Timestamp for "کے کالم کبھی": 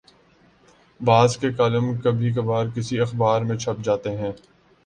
1.37-2.31